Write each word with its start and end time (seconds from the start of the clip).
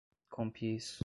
compiz 0.29 0.99